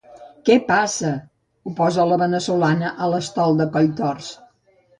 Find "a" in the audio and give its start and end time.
3.07-3.13